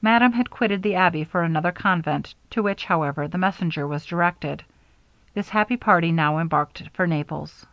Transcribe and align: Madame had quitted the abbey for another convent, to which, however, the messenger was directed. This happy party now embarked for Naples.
Madame 0.00 0.30
had 0.30 0.48
quitted 0.48 0.80
the 0.84 0.94
abbey 0.94 1.24
for 1.24 1.42
another 1.42 1.72
convent, 1.72 2.36
to 2.50 2.62
which, 2.62 2.84
however, 2.84 3.26
the 3.26 3.36
messenger 3.36 3.84
was 3.84 4.06
directed. 4.06 4.62
This 5.34 5.48
happy 5.48 5.76
party 5.76 6.12
now 6.12 6.38
embarked 6.38 6.88
for 6.92 7.04
Naples. 7.04 7.66